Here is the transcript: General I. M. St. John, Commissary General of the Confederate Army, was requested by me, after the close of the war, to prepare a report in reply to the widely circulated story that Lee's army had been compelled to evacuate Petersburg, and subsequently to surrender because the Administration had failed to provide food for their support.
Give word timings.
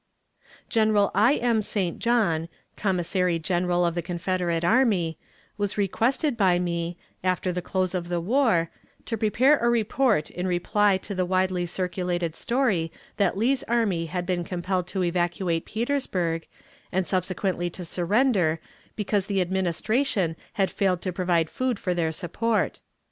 General 0.67 1.11
I. 1.13 1.35
M. 1.35 1.61
St. 1.61 1.99
John, 1.99 2.49
Commissary 2.75 3.37
General 3.37 3.85
of 3.85 3.93
the 3.93 4.01
Confederate 4.01 4.63
Army, 4.65 5.19
was 5.59 5.77
requested 5.77 6.35
by 6.35 6.57
me, 6.57 6.97
after 7.23 7.51
the 7.51 7.61
close 7.61 7.93
of 7.93 8.09
the 8.09 8.19
war, 8.19 8.71
to 9.05 9.15
prepare 9.15 9.59
a 9.59 9.69
report 9.69 10.31
in 10.31 10.47
reply 10.47 10.97
to 10.97 11.13
the 11.13 11.23
widely 11.23 11.67
circulated 11.67 12.35
story 12.35 12.91
that 13.17 13.37
Lee's 13.37 13.61
army 13.67 14.07
had 14.07 14.25
been 14.25 14.43
compelled 14.43 14.87
to 14.87 15.03
evacuate 15.03 15.67
Petersburg, 15.67 16.47
and 16.91 17.05
subsequently 17.05 17.69
to 17.69 17.85
surrender 17.85 18.59
because 18.95 19.27
the 19.27 19.39
Administration 19.39 20.35
had 20.53 20.71
failed 20.71 21.03
to 21.03 21.13
provide 21.13 21.47
food 21.47 21.77
for 21.77 21.93
their 21.93 22.11
support. 22.11 22.79